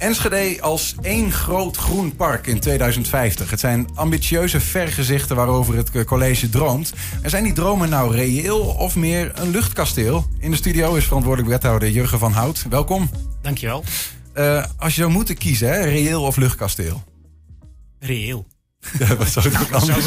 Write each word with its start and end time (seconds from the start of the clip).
Enschede 0.00 0.56
als 0.60 0.94
één 1.02 1.32
groot 1.32 1.76
groen 1.76 2.16
park 2.16 2.46
in 2.46 2.60
2050. 2.60 3.50
Het 3.50 3.60
zijn 3.60 3.88
ambitieuze 3.94 4.60
vergezichten 4.60 5.36
waarover 5.36 5.76
het 5.76 5.90
eh, 5.90 6.04
college 6.04 6.48
droomt. 6.48 6.92
En 7.22 7.30
zijn 7.30 7.44
die 7.44 7.52
dromen 7.52 7.88
nou 7.88 8.14
reëel 8.14 8.60
of 8.60 8.96
meer 8.96 9.32
een 9.34 9.50
luchtkasteel? 9.50 10.26
In 10.38 10.50
de 10.50 10.56
studio 10.56 10.94
is 10.94 11.04
verantwoordelijk 11.04 11.52
wethouder 11.52 11.90
Jurgen 11.90 12.18
van 12.18 12.32
Hout. 12.32 12.64
Welkom. 12.68 13.10
Dankjewel. 13.42 13.84
Uh, 14.34 14.64
als 14.76 14.94
je 14.94 15.00
zou 15.00 15.12
moeten 15.12 15.36
kiezen, 15.36 15.68
hè, 15.68 15.80
reëel 15.80 16.22
of 16.22 16.36
luchtkasteel? 16.36 17.02
Reëel. 17.98 18.46
Ja, 18.98 19.16
wat 19.16 19.28
zou 19.28 19.48
het 19.48 19.62
ook 19.62 19.72
anders 19.72 20.04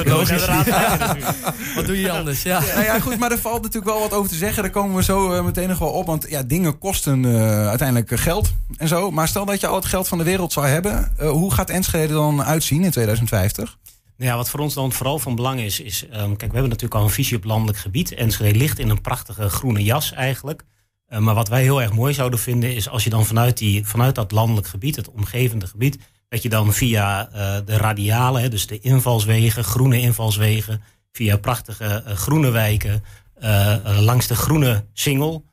Wat 1.75 1.85
doe 1.85 1.99
je 1.99 2.11
anders? 2.11 2.43
Ja. 2.43 2.59
Nou 2.59 2.83
ja, 2.83 2.99
goed, 2.99 3.19
maar 3.19 3.31
er 3.31 3.39
valt 3.39 3.61
natuurlijk 3.61 3.93
wel 3.93 4.01
wat 4.01 4.13
over 4.13 4.29
te 4.29 4.35
zeggen. 4.35 4.63
Daar 4.63 4.71
komen 4.71 4.95
we 4.95 5.03
zo 5.03 5.33
uh, 5.33 5.43
meteen 5.43 5.69
nog 5.69 5.79
wel 5.79 5.89
op. 5.89 6.05
Want 6.05 6.25
ja, 6.29 6.43
dingen 6.43 6.77
kosten 6.77 7.23
uh, 7.23 7.67
uiteindelijk 7.67 8.19
geld 8.19 8.51
en 8.77 8.87
zo. 8.87 9.11
Maar 9.11 9.27
stel 9.27 9.45
dat 9.45 9.59
je 9.59 9.67
al 9.67 9.75
het 9.75 9.85
geld 9.85 10.07
van 10.07 10.17
de 10.17 10.23
wereld 10.23 10.53
zou 10.53 10.67
hebben. 10.67 11.11
Uh, 11.21 11.29
hoe 11.29 11.53
gaat 11.53 11.69
Enschede 11.69 12.13
dan 12.13 12.43
uitzien 12.43 12.83
in 12.83 12.91
2050? 12.91 13.77
Nou 14.17 14.31
ja, 14.31 14.37
wat 14.37 14.49
voor 14.49 14.59
ons 14.59 14.73
dan 14.73 14.91
vooral 14.91 15.19
van 15.19 15.35
belang 15.35 15.59
is, 15.59 15.79
is 15.79 16.03
um, 16.03 16.09
kijk, 16.09 16.39
we 16.39 16.45
hebben 16.45 16.69
natuurlijk 16.69 16.95
al 16.95 17.03
een 17.03 17.09
visie 17.09 17.37
op 17.37 17.43
landelijk 17.43 17.77
gebied. 17.77 18.13
Enschede 18.13 18.57
ligt 18.57 18.79
in 18.79 18.89
een 18.89 19.01
prachtige 19.01 19.49
groene 19.49 19.83
jas 19.83 20.11
eigenlijk. 20.11 20.63
maar 21.07 21.35
wat 21.35 21.47
wij 21.47 21.61
heel 21.61 21.81
erg 21.81 21.93
mooi 21.93 22.13
zouden 22.13 22.39
vinden, 22.39 22.75
is 22.75 22.89
als 22.89 23.03
je 23.03 23.09
dan 23.09 23.25
vanuit, 23.25 23.57
die, 23.57 23.85
vanuit 23.85 24.15
dat 24.15 24.31
landelijk 24.31 24.67
gebied, 24.67 24.95
het 24.95 25.09
omgevende 25.09 25.67
gebied, 25.67 25.97
dat 26.33 26.43
je 26.43 26.49
dan 26.49 26.73
via 26.73 27.29
uh, 27.29 27.55
de 27.65 27.77
radialen, 27.77 28.51
dus 28.51 28.67
de 28.67 28.79
invalswegen, 28.79 29.63
groene 29.63 29.99
invalswegen, 29.99 30.81
via 31.11 31.37
prachtige 31.37 32.03
uh, 32.07 32.13
groene 32.13 32.49
wijken, 32.49 33.03
uh, 33.43 33.75
langs 33.99 34.27
de 34.27 34.35
groene 34.35 34.85
singel, 34.93 35.45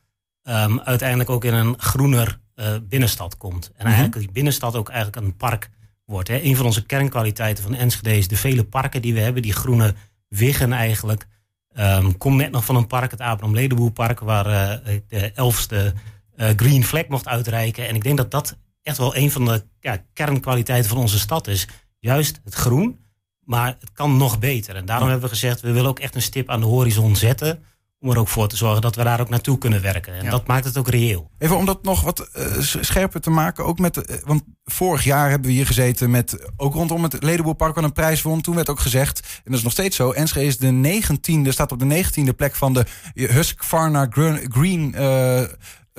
um, 0.43 0.79
uiteindelijk 0.79 1.29
ook 1.29 1.45
in 1.45 1.53
een 1.53 1.75
groener 1.77 2.39
binnenstad 2.83 3.37
komt. 3.37 3.67
En 3.67 3.73
-hmm. 3.77 3.85
eigenlijk 3.85 4.17
die 4.17 4.31
binnenstad 4.31 4.75
ook 4.75 4.89
eigenlijk 4.89 5.25
een 5.25 5.35
park 5.35 5.69
wordt. 6.05 6.27
Hè. 6.27 6.41
Een 6.41 6.55
van 6.55 6.65
onze 6.65 6.85
kernkwaliteiten 6.85 7.63
van 7.63 7.75
Enschede 7.75 8.17
is 8.17 8.27
de 8.27 8.35
vele 8.35 8.63
parken 8.63 9.01
die 9.01 9.13
we 9.13 9.19
hebben, 9.19 9.41
die 9.41 9.53
groene 9.53 9.93
wiggen 10.27 10.73
eigenlijk. 10.73 11.25
Um, 11.79 12.17
kom 12.17 12.35
net 12.35 12.51
nog 12.51 12.65
van 12.65 12.75
een 12.75 12.87
park, 12.87 13.11
het 13.11 13.19
Abraham 13.19 13.55
Ledenboerpark, 13.55 14.19
waar 14.19 14.43
de 15.07 15.31
elfste 15.35 15.93
green 16.35 16.83
flag 16.83 17.07
mocht 17.07 17.27
uitreiken. 17.27 17.87
En 17.87 17.95
ik 17.95 18.03
denk 18.03 18.17
dat 18.17 18.31
dat 18.31 18.57
echt 18.83 18.97
wel 18.97 19.15
een 19.15 19.31
van 19.31 19.45
de 19.45 19.63
ja, 19.79 20.03
kernkwaliteiten 20.13 20.89
van 20.89 20.99
onze 20.99 21.19
stad 21.19 21.47
is. 21.47 21.67
Juist 21.99 22.41
het 22.43 22.53
groen, 22.53 22.99
maar 23.43 23.77
het 23.79 23.91
kan 23.93 24.17
nog 24.17 24.39
beter. 24.39 24.75
En 24.75 24.85
daarom 24.85 25.09
hebben 25.09 25.29
we 25.29 25.35
gezegd, 25.35 25.61
we 25.61 25.71
willen 25.71 25.89
ook 25.89 25.99
echt 25.99 26.15
een 26.15 26.21
stip 26.21 26.49
aan 26.49 26.59
de 26.59 26.65
horizon 26.65 27.15
zetten. 27.15 27.63
Om 27.99 28.09
er 28.09 28.17
ook 28.17 28.27
voor 28.27 28.47
te 28.47 28.57
zorgen 28.57 28.81
dat 28.81 28.95
we 28.95 29.03
daar 29.03 29.19
ook 29.19 29.29
naartoe 29.29 29.57
kunnen 29.57 29.81
werken. 29.81 30.13
En 30.13 30.23
ja. 30.23 30.29
dat 30.29 30.47
maakt 30.47 30.65
het 30.65 30.77
ook 30.77 30.87
reëel. 30.87 31.29
Even 31.37 31.57
om 31.57 31.65
dat 31.65 31.83
nog 31.83 32.01
wat 32.01 32.29
uh, 32.37 32.45
scherper 32.59 33.21
te 33.21 33.29
maken. 33.29 33.65
Ook 33.65 33.79
met, 33.79 33.97
uh, 33.97 34.17
want 34.25 34.43
vorig 34.63 35.03
jaar 35.03 35.29
hebben 35.29 35.47
we 35.47 35.55
hier 35.55 35.65
gezeten 35.65 36.09
met, 36.09 36.51
ook 36.57 36.73
rondom 36.73 37.03
het 37.03 37.23
Ledenboerpark 37.23 37.75
wat 37.75 37.83
een 37.83 37.93
prijs 37.93 38.21
won. 38.21 38.41
Toen 38.41 38.55
werd 38.55 38.69
ook 38.69 38.79
gezegd, 38.79 39.19
en 39.19 39.41
dat 39.43 39.53
is 39.53 39.63
nog 39.63 39.71
steeds 39.71 39.95
zo, 39.95 40.11
Enschede 40.11 40.45
is 40.45 40.57
de 40.57 41.01
19e, 41.01 41.49
staat 41.49 41.71
op 41.71 41.79
de 41.79 42.03
19e 42.05 42.35
plek 42.35 42.55
van 42.55 42.73
de 42.73 42.85
Husqvarna 43.13 44.07
Green 44.49 44.95
uh, 44.97 45.43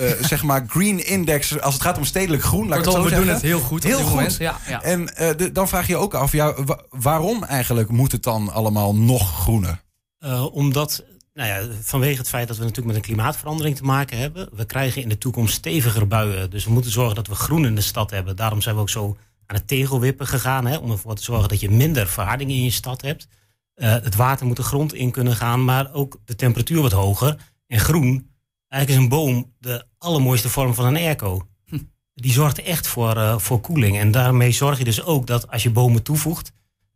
uh, 0.03 0.25
zeg 0.25 0.43
maar 0.43 0.65
green 0.67 1.07
index 1.07 1.61
als 1.61 1.75
het 1.75 1.83
gaat 1.83 1.99
om 1.99 2.05
stedelijk 2.05 2.43
groen. 2.43 2.69
Laat 2.69 2.83
Kortom, 2.83 3.07
ik 3.07 3.11
het 3.11 3.15
zo 3.15 3.21
we 3.21 3.25
zeggen. 3.25 3.43
doen 3.43 3.51
het 3.51 3.61
heel 3.61 3.69
goed. 3.69 3.83
Heel 3.85 3.99
goed. 3.99 4.15
Moment. 4.15 4.37
Ja, 4.37 4.59
ja. 4.69 4.83
En 4.83 5.01
uh, 5.01 5.31
de, 5.37 5.53
dan 5.53 5.69
vraag 5.69 5.87
je 5.87 5.97
ook 5.97 6.15
af, 6.15 6.33
ja, 6.33 6.65
wa 6.65 6.81
waarom 6.91 7.45
eigenlijk 7.45 7.89
moet 7.89 8.13
het 8.13 8.23
dan 8.23 8.53
allemaal 8.53 8.95
nog 8.95 9.41
groener? 9.41 9.83
Uh, 10.25 10.55
omdat, 10.55 11.05
nou 11.35 11.49
ja, 11.49 11.75
vanwege 11.83 12.19
het 12.19 12.29
feit 12.29 12.49
dat 12.49 12.57
we 12.57 12.63
natuurlijk 12.63 12.89
met 12.89 12.97
een 12.97 13.11
klimaatverandering 13.11 13.77
te 13.77 13.85
maken 13.85 14.19
hebben. 14.19 14.49
We 14.53 14.65
krijgen 14.65 15.03
in 15.03 15.09
de 15.09 15.19
toekomst 15.19 15.55
steviger 15.55 16.09
buien. 16.09 16.51
Dus 16.51 16.65
we 16.65 16.71
moeten 16.71 16.91
zorgen 16.91 17.15
dat 17.15 17.27
we 17.27 17.35
groen 17.35 17.67
in 17.67 17.75
de 17.75 17.81
stad 17.81 18.11
hebben. 18.11 18.37
Daarom 18.37 18.61
zijn 18.61 18.75
we 18.75 18.81
ook 18.81 18.91
zo 18.91 19.17
aan 19.47 19.57
het 19.57 19.69
tegelwippen 19.69 20.27
gegaan. 20.27 20.67
Hè, 20.67 20.77
om 20.77 20.91
ervoor 20.91 21.15
te 21.15 21.23
zorgen 21.23 21.49
dat 21.49 21.61
je 21.61 21.71
minder 21.71 22.09
verharding 22.09 22.51
in 22.51 22.63
je 22.63 22.71
stad 22.71 23.03
hebt. 23.03 23.29
het 23.75 24.17
water 24.17 24.47
moet 24.47 24.57
de 24.57 24.63
grond 24.63 24.95
in 24.95 25.11
kunnen 25.11 25.37
gaan, 25.37 25.65
maar 25.65 25.93
ook 25.93 26.21
de 26.25 26.35
temperatuur 26.35 26.83
wat 26.83 26.93
hoger. 26.93 27.37
En 27.67 27.81
groen 27.81 28.32
Eigenlijk 28.73 28.89
is 28.89 28.97
een 28.97 29.19
boom 29.19 29.53
de 29.59 29.85
allermooiste 29.99 30.49
vorm 30.49 30.75
van 30.75 30.85
een 30.85 30.97
airco. 30.97 31.47
Hm. 31.67 31.79
Die 32.15 32.33
zorgt 32.33 32.63
echt 32.63 32.87
voor, 32.87 33.17
uh, 33.17 33.39
voor 33.39 33.61
koeling. 33.61 33.99
En 33.99 34.11
daarmee 34.11 34.53
zorg 34.53 34.79
je 34.79 34.85
dus 34.85 35.05
ook 35.05 35.27
dat 35.27 35.51
als 35.51 35.63
je 35.63 35.71
bomen 35.71 36.03
toevoegt, 36.03 36.53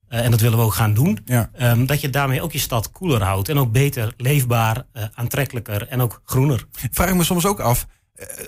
uh, 0.09 0.25
en 0.25 0.31
dat 0.31 0.41
willen 0.41 0.59
we 0.59 0.65
ook 0.65 0.75
gaan 0.75 0.95
doen, 0.95 1.19
ja. 1.25 1.51
um, 1.61 1.87
dat 1.87 2.01
je 2.01 2.11
daarmee 2.11 2.43
ook 2.43 2.53
je 2.53 2.59
stad 2.59 2.91
koeler 2.91 3.23
houdt. 3.23 3.49
En 3.49 3.59
ook 3.59 3.73
beter 3.73 4.15
leefbaar, 4.17 4.87
uh, 4.93 5.05
aantrekkelijker 5.15 5.89
en 5.89 6.01
ook 6.01 6.21
groener. 6.25 6.67
Vraag 6.71 7.09
ik 7.09 7.15
me 7.15 7.25
soms 7.25 7.47
ook 7.47 7.61
af. 7.61 7.87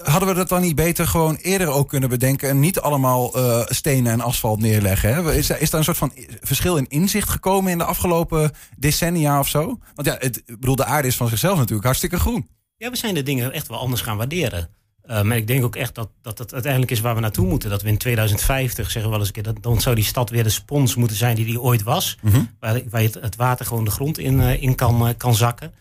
Hadden 0.03 0.29
we 0.29 0.35
dat 0.35 0.49
dan 0.49 0.61
niet 0.61 0.75
beter 0.75 1.07
gewoon 1.07 1.37
eerder 1.37 1.69
ook 1.69 1.89
kunnen 1.89 2.09
bedenken 2.09 2.49
en 2.49 2.61
niet 2.61 2.81
allemaal 2.81 3.33
stenen 3.65 4.13
en 4.13 4.21
asfalt 4.21 4.61
neerleggen? 4.61 5.15
Hè? 5.15 5.35
Is, 5.35 5.51
is 5.51 5.71
daar 5.71 5.79
een 5.79 5.85
soort 5.85 5.97
van 5.97 6.13
verschil 6.41 6.77
in 6.77 6.89
inzicht 6.89 7.29
gekomen 7.29 7.73
in 7.73 7.79
de 7.79 7.85
afgelopen 7.85 8.51
decennia 8.77 9.39
of 9.39 9.49
zo? 9.49 9.79
Want 9.95 10.09
ja, 10.09 10.17
het, 10.19 10.37
ik 10.37 10.61
bedoel, 10.61 10.77
de 10.77 10.85
aarde 10.85 11.09
is 11.09 11.17
van 11.17 11.29
zichzelf 11.29 11.57
natuurlijk 11.57 11.85
hartstikke 11.85 12.19
groen. 12.19 12.49
Ja, 12.79 12.91
we 12.91 12.97
zijn 12.97 13.15
de 13.15 13.23
dingen 13.23 13.53
echt 13.53 13.69
wel 13.69 13.79
anders 13.79 14.01
gaan 14.01 14.17
waarderen. 14.17 14.69
Uh, 15.05 15.23
maar 15.23 15.37
ik 15.37 15.47
denk 15.47 15.65
ook 15.65 15.77
echt 15.77 15.95
dat, 15.95 16.11
dat 16.23 16.39
het 16.39 16.53
uiteindelijk 16.53 16.93
is 16.93 17.01
waar 17.01 17.15
we 17.15 17.21
naartoe 17.21 17.47
moeten. 17.47 17.71
Dat 17.71 17.83
we 17.83 17.89
in 17.89 17.99
2050, 17.99 18.91
zeggen 18.91 19.03
we 19.03 19.09
wel 19.09 19.19
eens 19.19 19.27
een 19.27 19.35
keer, 19.35 19.53
dat, 19.53 19.63
dan 19.63 19.81
zou 19.81 19.95
die 19.95 20.05
stad 20.05 20.31
weer 20.31 20.43
de 20.43 20.49
spons 20.49 20.95
moeten 20.95 21.17
zijn 21.17 21.37
die 21.37 21.45
die 21.45 21.61
ooit 21.61 21.83
was. 21.83 22.19
Mm 22.23 22.33
-hmm. 22.33 22.51
Waar, 22.61 22.81
waar 22.91 23.01
je 23.01 23.07
het, 23.07 23.21
het, 23.21 23.37
water 23.37 23.67
gewoon 23.67 23.85
de 23.85 23.91
grond 23.91 24.19
in, 24.19 24.41
uh, 24.41 24.63
in 24.63 24.75
kan, 24.75 25.09
uh, 25.09 25.15
kan 25.17 25.35
zakken. 25.35 25.73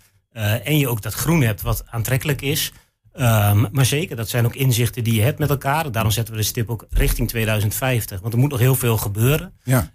en 0.63 0.77
je 0.77 0.87
ook 0.87 1.01
dat 1.01 1.13
groen 1.13 1.41
hebt 1.41 1.61
wat 1.61 1.83
aantrekkelijk 1.89 2.41
is. 2.41 2.71
Um, 3.13 3.67
maar 3.71 3.85
zeker, 3.85 4.15
dat 4.15 4.29
zijn 4.29 4.45
ook 4.45 4.55
inzichten 4.55 5.03
die 5.03 5.13
je 5.13 5.21
hebt 5.21 5.39
met 5.39 5.49
elkaar. 5.49 5.91
Daarom 5.91 6.11
zetten 6.11 6.33
we 6.33 6.39
de 6.39 6.45
stip 6.45 6.69
ook 6.69 6.85
richting 6.89 7.27
2050. 7.27 8.19
Want 8.19 8.33
er 8.33 8.39
moet 8.39 8.49
nog 8.49 8.59
heel 8.59 8.75
veel 8.75 8.97
gebeuren. 8.97 9.53
Ja. 9.63 9.91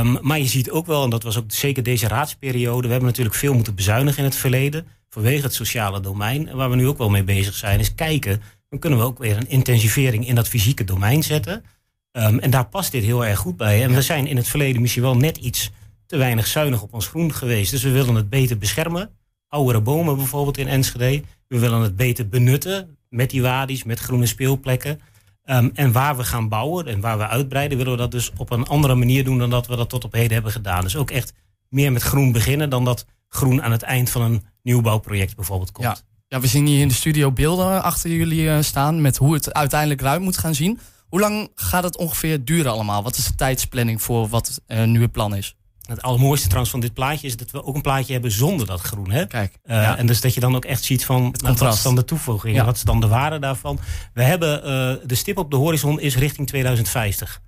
Um, 0.00 0.18
maar 0.20 0.38
je 0.38 0.46
ziet 0.46 0.70
ook 0.70 0.86
wel, 0.86 1.04
en 1.04 1.10
dat 1.10 1.22
was 1.22 1.38
ook 1.38 1.44
zeker 1.52 1.82
deze 1.82 2.08
raadsperiode. 2.08 2.82
We 2.86 2.92
hebben 2.92 3.08
natuurlijk 3.08 3.36
veel 3.36 3.54
moeten 3.54 3.74
bezuinigen 3.74 4.18
in 4.18 4.24
het 4.24 4.36
verleden 4.36 4.86
vanwege 5.08 5.42
het 5.42 5.54
sociale 5.54 6.00
domein. 6.00 6.48
En 6.48 6.56
waar 6.56 6.70
we 6.70 6.76
nu 6.76 6.88
ook 6.88 6.98
wel 6.98 7.10
mee 7.10 7.24
bezig 7.24 7.54
zijn, 7.54 7.80
is 7.80 7.94
kijken, 7.94 8.42
dan 8.68 8.78
kunnen 8.78 8.98
we 8.98 9.04
ook 9.04 9.18
weer 9.18 9.36
een 9.36 9.48
intensivering 9.48 10.26
in 10.26 10.34
dat 10.34 10.48
fysieke 10.48 10.84
domein 10.84 11.22
zetten. 11.22 11.64
Um, 12.12 12.38
en 12.38 12.50
daar 12.50 12.66
past 12.66 12.92
dit 12.92 13.04
heel 13.04 13.26
erg 13.26 13.38
goed 13.38 13.56
bij. 13.56 13.82
En 13.82 13.90
ja. 13.90 13.94
we 13.94 14.02
zijn 14.02 14.26
in 14.26 14.36
het 14.36 14.48
verleden 14.48 14.80
misschien 14.80 15.02
wel 15.02 15.16
net 15.16 15.36
iets 15.36 15.70
te 16.06 16.16
weinig 16.16 16.46
zuinig 16.46 16.82
op 16.82 16.94
ons 16.94 17.06
groen 17.06 17.34
geweest. 17.34 17.70
Dus 17.70 17.82
we 17.82 17.90
willen 17.90 18.14
het 18.14 18.28
beter 18.30 18.58
beschermen. 18.58 19.10
Oudere 19.48 19.80
bomen 19.80 20.16
bijvoorbeeld 20.16 20.58
in 20.58 20.68
Enschede. 20.68 21.22
We 21.48 21.58
willen 21.58 21.80
het 21.80 21.96
beter 21.96 22.28
benutten 22.28 22.96
met 23.08 23.30
die 23.30 23.42
wadi's, 23.42 23.84
met 23.84 23.98
groene 23.98 24.26
speelplekken. 24.26 25.00
Um, 25.44 25.70
en 25.74 25.92
waar 25.92 26.16
we 26.16 26.24
gaan 26.24 26.48
bouwen 26.48 26.86
en 26.86 27.00
waar 27.00 27.18
we 27.18 27.28
uitbreiden, 27.28 27.78
willen 27.78 27.92
we 27.92 27.98
dat 27.98 28.10
dus 28.10 28.32
op 28.36 28.50
een 28.50 28.66
andere 28.66 28.94
manier 28.94 29.24
doen 29.24 29.38
dan 29.38 29.50
dat 29.50 29.66
we 29.66 29.76
dat 29.76 29.88
tot 29.88 30.04
op 30.04 30.12
heden 30.12 30.32
hebben 30.32 30.52
gedaan. 30.52 30.82
Dus 30.82 30.96
ook 30.96 31.10
echt 31.10 31.32
meer 31.68 31.92
met 31.92 32.02
groen 32.02 32.32
beginnen 32.32 32.70
dan 32.70 32.84
dat 32.84 33.06
groen 33.28 33.62
aan 33.62 33.72
het 33.72 33.82
eind 33.82 34.10
van 34.10 34.22
een 34.22 34.42
nieuwbouwproject 34.68 35.36
bijvoorbeeld 35.36 35.72
komt. 35.72 35.86
Ja. 35.86 35.96
ja, 36.28 36.40
we 36.40 36.46
zien 36.46 36.66
hier 36.66 36.80
in 36.80 36.88
de 36.88 36.94
studio 36.94 37.32
beelden 37.32 37.82
achter 37.82 38.10
jullie 38.10 38.42
uh, 38.42 38.56
staan 38.60 39.00
met 39.00 39.16
hoe 39.16 39.34
het 39.34 39.52
uiteindelijk 39.52 40.00
eruit 40.00 40.20
moet 40.20 40.38
gaan 40.38 40.54
zien. 40.54 40.80
Hoe 41.08 41.20
lang 41.20 41.50
gaat 41.54 41.84
het 41.84 41.96
ongeveer 41.96 42.44
duren 42.44 42.72
allemaal? 42.72 43.02
Wat 43.02 43.16
is 43.16 43.26
de 43.26 43.34
tijdsplanning 43.34 44.02
voor 44.02 44.28
wat 44.28 44.60
uh, 44.66 44.84
nu 44.84 45.02
het 45.02 45.12
plan 45.12 45.34
is? 45.34 45.56
Het 45.86 46.02
allermooiste 46.02 46.46
trouwens 46.46 46.70
van 46.70 46.80
dit 46.80 46.94
plaatje 46.94 47.26
is 47.26 47.36
dat 47.36 47.50
we 47.50 47.64
ook 47.64 47.74
een 47.74 47.82
plaatje 47.82 48.12
hebben 48.12 48.30
zonder 48.30 48.66
dat 48.66 48.80
groen. 48.80 49.10
Hè? 49.10 49.26
Kijk, 49.26 49.58
uh, 49.64 49.76
ja. 49.76 49.96
En 49.96 50.06
dus 50.06 50.20
dat 50.20 50.34
je 50.34 50.40
dan 50.40 50.56
ook 50.56 50.64
echt 50.64 50.84
ziet 50.84 51.04
van 51.04 51.34
nou, 51.36 51.54
wat 51.56 51.74
is 51.74 51.82
dan 51.82 51.94
de 51.94 52.04
toevoeging, 52.04 52.56
ja. 52.56 52.64
wat 52.64 52.76
is 52.76 52.82
dan 52.82 53.00
de 53.00 53.08
waarde 53.08 53.38
daarvan. 53.38 53.78
We 54.14 54.22
hebben 54.22 54.62
de 55.08 55.14
stip 55.14 55.38
op 55.38 55.50
de 55.50 55.56
horizon 55.56 56.00
is 56.00 56.16
richting 56.16 56.46
2050. 56.46 57.40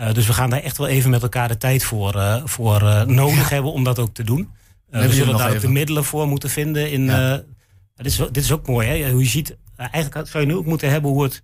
Uh, 0.00 0.12
dus 0.12 0.26
we 0.26 0.32
gaan 0.32 0.50
daar 0.50 0.62
echt 0.62 0.78
wel 0.78 0.86
even 0.86 1.10
met 1.10 1.22
elkaar 1.22 1.48
de 1.48 1.56
tijd 1.56 1.84
voor, 1.84 2.16
uh, 2.16 2.42
voor 2.44 2.82
uh, 2.82 3.02
nodig 3.02 3.48
hebben 3.48 3.72
om 3.72 3.84
dat 3.84 3.98
ook 3.98 4.14
te 4.14 4.24
doen. 4.24 4.50
We 4.90 5.12
zullen 5.12 5.36
daar 5.36 5.54
ook 5.54 5.60
de 5.60 5.68
middelen 5.68 6.04
voor 6.04 6.28
moeten 6.28 6.50
vinden. 6.50 6.90
In, 6.90 7.04
ja. 7.04 7.42
dit, 7.94 8.06
is, 8.06 8.16
dit 8.16 8.36
is 8.36 8.52
ook 8.52 8.66
mooi, 8.66 8.88
hè? 8.88 9.10
hoe 9.10 9.22
je 9.22 9.28
ziet. 9.28 9.56
eigenlijk 9.76 10.28
zou 10.28 10.44
je 10.44 10.50
nu 10.50 10.56
ook 10.56 10.66
moeten 10.66 10.90
hebben 10.90 11.10
hoe 11.10 11.22
het. 11.22 11.42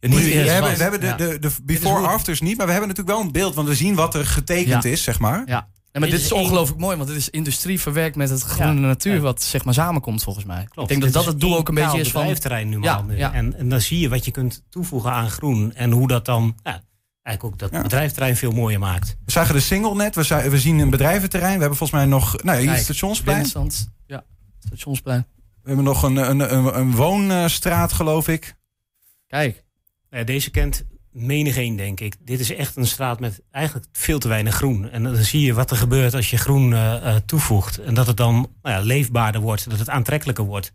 Ja, 0.00 0.08
we 0.08 0.16
hebben, 0.16 0.76
we 0.76 0.82
hebben 0.82 1.00
de, 1.00 1.14
de, 1.16 1.38
de 1.38 1.50
before-afters 1.62 2.40
niet, 2.40 2.56
maar 2.56 2.66
we 2.66 2.72
hebben 2.72 2.88
natuurlijk 2.88 3.16
wel 3.16 3.26
een 3.26 3.32
beeld, 3.32 3.54
want 3.54 3.68
we 3.68 3.74
zien 3.74 3.94
wat 3.94 4.14
er 4.14 4.26
getekend 4.26 4.84
is, 4.84 5.02
zeg 5.02 5.18
maar. 5.18 5.42
Ja. 5.46 5.68
Ja, 5.92 6.00
maar 6.00 6.08
dit 6.10 6.20
is 6.20 6.32
ongelooflijk 6.32 6.80
mooi, 6.80 6.96
want 6.96 7.08
dit 7.08 7.18
is 7.18 7.30
industrie 7.30 7.80
verwerkt 7.80 8.16
met 8.16 8.30
het 8.30 8.42
groene 8.42 8.80
ja, 8.80 8.86
natuur, 8.86 9.14
ja. 9.14 9.20
wat 9.20 9.42
zeg 9.42 9.64
maar 9.64 9.74
samenkomt 9.74 10.22
volgens 10.22 10.44
mij. 10.44 10.66
Klopt. 10.70 10.90
Ik 10.90 11.00
denk 11.00 11.12
dat 11.12 11.22
dat 11.24 11.32
het 11.32 11.40
doel 11.40 11.56
ook 11.56 11.68
een 11.68 11.74
beetje 11.74 11.98
is 11.98 12.10
van. 12.10 12.20
bedrijfterrein 12.20 12.68
nu. 12.68 12.80
Ja. 12.80 13.32
En, 13.32 13.58
en 13.58 13.68
dan 13.68 13.80
zie 13.80 13.98
je 13.98 14.08
wat 14.08 14.24
je 14.24 14.30
kunt 14.30 14.62
toevoegen 14.70 15.10
aan 15.10 15.30
groen 15.30 15.74
en 15.74 15.90
hoe 15.90 16.08
dat 16.08 16.24
dan 16.24 16.54
ja, 16.62 16.82
eigenlijk 17.28 17.44
ook 17.44 17.58
dat 17.58 17.70
ja. 17.70 17.82
bedrijventerrein 17.82 18.36
veel 18.36 18.52
mooier 18.52 18.78
maakt. 18.78 19.16
We 19.24 19.30
zagen 19.30 19.54
de 19.54 19.60
single 19.60 19.94
net, 19.94 20.14
we, 20.14 20.22
zagen, 20.22 20.50
we 20.50 20.58
zien 20.58 20.78
een 20.78 20.90
bedrijventerrein. 20.90 21.54
We 21.54 21.60
hebben 21.60 21.78
volgens 21.78 22.00
mij 22.00 22.08
nog 22.08 22.42
nou, 22.42 22.60
hier 22.60 22.70
het 22.70 22.80
stationsplein. 22.80 23.46
Ja, 24.06 24.24
stationsplein. 24.58 25.26
We 25.62 25.68
hebben 25.74 25.84
nog 25.84 26.02
een, 26.02 26.16
een, 26.16 26.54
een, 26.54 26.78
een 26.78 26.94
woonstraat, 26.94 27.92
geloof 27.92 28.28
ik. 28.28 28.56
Kijk. 29.26 29.64
Ja, 30.10 30.24
deze 30.24 30.50
kent 30.50 30.84
menigeen, 31.12 31.76
denk 31.76 32.00
ik. 32.00 32.16
Dit 32.20 32.40
is 32.40 32.54
echt 32.54 32.76
een 32.76 32.86
straat 32.86 33.20
met 33.20 33.42
eigenlijk 33.50 33.86
veel 33.92 34.18
te 34.18 34.28
weinig 34.28 34.54
groen. 34.54 34.90
En 34.90 35.02
dan 35.02 35.16
zie 35.16 35.40
je 35.40 35.54
wat 35.54 35.70
er 35.70 35.76
gebeurt 35.76 36.14
als 36.14 36.30
je 36.30 36.36
groen 36.36 36.70
uh, 36.70 36.78
uh, 36.78 37.16
toevoegt. 37.26 37.78
En 37.78 37.94
dat 37.94 38.06
het 38.06 38.16
dan 38.16 38.34
nou 38.62 38.76
ja, 38.76 38.80
leefbaarder 38.80 39.40
wordt, 39.40 39.70
dat 39.70 39.78
het 39.78 39.88
aantrekkelijker 39.88 40.44
wordt. 40.44 40.72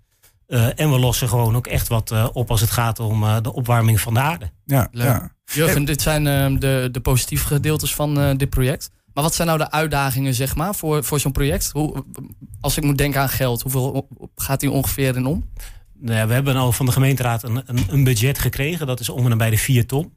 Uh, 0.48 0.80
en 0.80 0.92
we 0.92 1.00
lossen 1.00 1.30
gewoon 1.30 1.56
ook 1.56 1.68
echt 1.68 1.88
wat 1.88 2.32
op 2.34 2.52
als 2.52 2.62
het 2.62 2.72
gaat 2.72 3.00
om 3.00 3.26
de 3.42 3.54
opwarming 3.54 4.02
van 4.02 4.14
de 4.14 4.20
aarde. 4.20 4.52
Ja, 4.66 4.88
Leuk. 4.92 5.06
ja. 5.06 5.32
Jurgen, 5.46 5.86
dit 5.86 6.02
zijn 6.02 6.26
uh, 6.26 6.60
de, 6.60 6.90
de 6.92 7.00
positieve 7.00 7.46
gedeeltes 7.46 7.96
van 7.96 8.20
uh, 8.20 8.32
dit 8.38 8.50
project. 8.50 8.90
Maar 9.14 9.24
wat 9.24 9.36
zijn 9.36 9.48
nou 9.48 9.60
de 9.60 9.72
uitdagingen, 9.72 10.34
zeg 10.34 10.56
maar, 10.56 10.76
voor, 10.76 11.04
voor 11.04 11.20
zo'n 11.20 11.32
project? 11.32 11.70
Hoe, 11.72 12.06
als 12.60 12.78
ik 12.78 12.84
moet 12.84 12.98
denken 12.98 13.22
aan 13.22 13.30
geld, 13.30 13.62
hoeveel 13.62 14.08
gaat 14.36 14.60
die 14.60 14.72
ongeveer 14.72 15.16
in 15.16 15.26
om? 15.26 15.50
Nou 16.00 16.18
ja, 16.18 16.28
we 16.28 16.34
hebben 16.34 16.56
al 16.56 16.72
van 16.72 16.86
de 16.86 16.92
gemeenteraad 16.92 17.44
een, 17.44 17.64
een, 17.66 17.86
een 17.90 18.04
budget 18.04 18.40
gekregen. 18.40 18.88
Dat 18.88 19.00
is 19.00 19.10
om 19.10 19.32
en 19.32 19.38
bij 19.38 19.50
de 19.50 19.58
4 19.58 19.88
ton. 19.88 20.14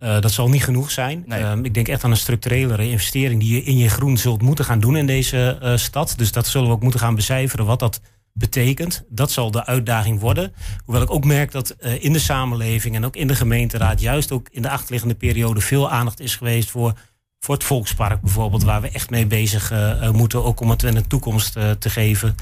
Uh, 0.00 0.20
dat 0.20 0.32
zal 0.32 0.48
niet 0.48 0.64
genoeg 0.64 0.90
zijn. 0.90 1.24
Nee. 1.26 1.42
Uh, 1.42 1.52
ik 1.62 1.74
denk 1.74 1.88
echt 1.88 2.04
aan 2.04 2.10
een 2.10 2.16
structurele 2.16 2.88
investering 2.88 3.40
die 3.40 3.54
je 3.54 3.62
in 3.62 3.76
je 3.76 3.88
groen 3.88 4.16
zult 4.16 4.42
moeten 4.42 4.64
gaan 4.64 4.80
doen 4.80 4.96
in 4.96 5.06
deze 5.06 5.58
uh, 5.62 5.76
stad. 5.76 6.14
Dus 6.16 6.32
dat 6.32 6.46
zullen 6.46 6.68
we 6.68 6.74
ook 6.74 6.82
moeten 6.82 7.00
gaan 7.00 7.14
becijferen 7.14 7.66
wat 7.66 7.78
dat 7.78 8.00
betekent. 8.36 9.04
Dat 9.08 9.30
zal 9.30 9.50
de 9.50 9.66
uitdaging 9.66 10.20
worden. 10.20 10.52
Hoewel 10.84 11.02
ik 11.02 11.10
ook 11.10 11.24
merk 11.24 11.50
dat 11.50 11.76
in 11.80 12.12
de 12.12 12.18
samenleving 12.18 12.94
en 12.94 13.04
ook 13.04 13.16
in 13.16 13.26
de 13.26 13.34
gemeenteraad, 13.34 14.00
juist 14.00 14.32
ook 14.32 14.48
in 14.50 14.62
de 14.62 14.70
achterliggende 14.70 15.14
periode, 15.14 15.60
veel 15.60 15.90
aandacht 15.90 16.20
is 16.20 16.36
geweest 16.36 16.70
voor, 16.70 16.98
voor 17.40 17.54
het 17.54 17.64
Volkspark 17.64 18.20
bijvoorbeeld, 18.20 18.62
waar 18.62 18.80
we 18.80 18.88
echt 18.90 19.10
mee 19.10 19.26
bezig 19.26 19.72
moeten, 20.12 20.44
ook 20.44 20.60
om 20.60 20.70
het 20.70 20.80
de 20.80 21.06
toekomst 21.06 21.52
te 21.52 21.90
geven. 21.90 22.34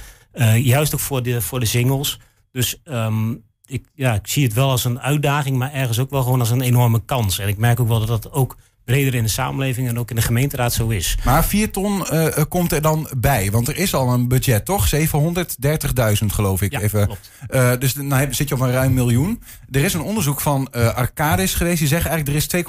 juist 0.56 0.94
ook 0.94 1.00
voor 1.00 1.23
de, 1.23 1.43
voor 1.43 1.61
de 1.61 1.67
singles. 1.67 2.19
Dus 2.50 2.81
um, 2.85 3.45
ik, 3.67 3.87
ja, 3.95 4.15
ik 4.15 4.27
zie 4.27 4.45
het 4.45 4.53
wel 4.53 4.71
als 4.71 4.85
een 4.85 5.00
uitdaging, 5.00 5.56
maar 5.56 5.73
ergens 5.73 5.99
ook 5.99 6.11
wel 6.11 6.23
gewoon 6.23 6.41
als 6.41 6.50
een 6.50 6.61
enorme 6.61 7.05
kans. 7.05 7.38
En 7.38 7.49
ik 7.49 7.56
merk 7.56 7.81
ook 7.81 7.88
wel 7.88 7.99
dat 7.99 8.23
dat 8.23 8.33
ook 8.33 8.56
breder 8.84 9.14
in 9.14 9.23
de 9.23 9.29
samenleving 9.29 9.88
en 9.88 9.99
ook 9.99 10.11
in 10.11 10.17
de 10.17 10.23
gemeenteraad 10.23 10.73
zo 10.73 10.88
is. 10.88 11.19
Maar 11.25 11.44
4 11.44 11.70
ton 11.70 12.02
uh, 12.12 12.26
komt 12.49 12.73
er 12.73 12.82
dan 12.82 13.08
bij, 13.17 13.50
want 13.50 13.69
er 13.69 13.76
is 13.76 13.94
al 13.94 14.12
een 14.12 14.29
budget, 14.29 14.64
toch? 14.64 14.90
730.000 14.94 15.06
geloof 16.26 16.62
ik. 16.62 16.73
Ja, 16.73 16.81
even. 16.81 17.05
klopt. 17.06 17.31
Uh, 17.50 17.73
dus 17.79 17.94
dan 17.94 18.06
nou 18.06 18.34
zit 18.34 18.49
je 18.49 18.55
op 18.55 18.61
een 18.61 18.73
ruim 18.73 18.94
miljoen. 18.94 19.43
Er 19.70 19.84
is 19.84 19.94
een 19.94 20.00
onderzoek 20.02 20.40
van 20.40 20.69
uh, 20.76 20.94
Arcadis 20.94 21.55
geweest. 21.55 21.79
Die 21.79 21.88
zeggen 21.88 22.11
eigenlijk 22.11 22.52
er 22.52 22.61